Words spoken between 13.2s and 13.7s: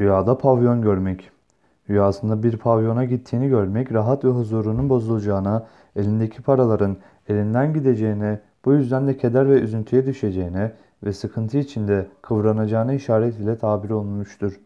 ile